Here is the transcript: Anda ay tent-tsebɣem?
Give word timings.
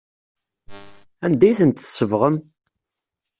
Anda 1.25 1.45
ay 1.47 1.57
tent-tsebɣem? 1.59 2.35